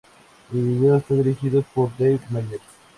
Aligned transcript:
El 0.51 0.59
video 0.63 0.97
está 0.97 1.13
dirigido 1.13 1.61
por 1.75 1.91
Dave 1.95 2.19
Meyers. 2.31 2.63